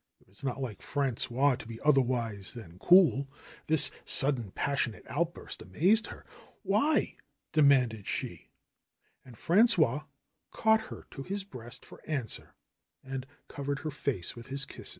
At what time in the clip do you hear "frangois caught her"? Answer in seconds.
9.37-11.05